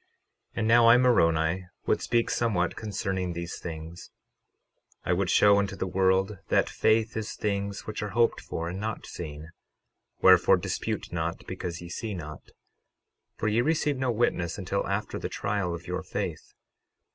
12:6 0.00 0.06
And 0.56 0.66
now, 0.68 0.86
I, 0.88 0.96
Moroni, 0.96 1.66
would 1.84 2.00
speak 2.00 2.30
somewhat 2.30 2.74
concerning 2.74 3.34
these 3.34 3.58
things; 3.58 4.10
I 5.04 5.12
would 5.12 5.28
show 5.28 5.58
unto 5.58 5.76
the 5.76 5.86
world 5.86 6.38
that 6.48 6.70
faith 6.70 7.18
is 7.18 7.34
things 7.34 7.86
which 7.86 8.02
are 8.02 8.12
hoped 8.16 8.40
for 8.40 8.70
and 8.70 8.80
not 8.80 9.04
seen; 9.04 9.50
wherefore, 10.22 10.56
dispute 10.56 11.12
not 11.12 11.46
because 11.46 11.82
ye 11.82 11.90
see 11.90 12.14
not, 12.14 12.48
for 13.36 13.46
ye 13.46 13.60
receive 13.60 13.98
no 13.98 14.10
witness 14.10 14.56
until 14.56 14.86
after 14.88 15.18
the 15.18 15.28
trial 15.28 15.74
of 15.74 15.86
your 15.86 16.02
faith. 16.02 16.54